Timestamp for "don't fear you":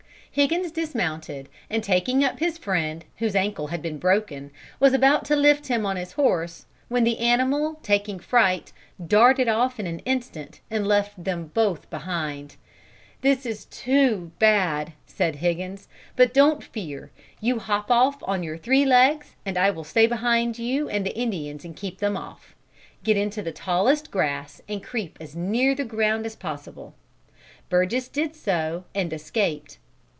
16.33-17.59